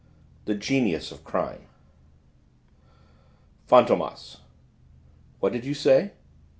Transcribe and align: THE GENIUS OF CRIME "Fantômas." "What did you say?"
THE 0.45 0.55
GENIUS 0.55 1.11
OF 1.11 1.23
CRIME 1.23 1.67
"Fantômas." 3.69 4.37
"What 5.39 5.53
did 5.53 5.63
you 5.63 5.75
say?" 5.75 6.13